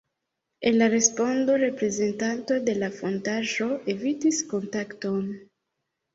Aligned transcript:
En 0.69 0.77
la 0.77 0.85
respondo 0.93 1.57
reprezentanto 1.63 2.57
de 2.71 2.75
la 2.79 2.91
fondaĵo 2.97 3.69
evitis 3.95 4.43
kontakton. 4.57 5.31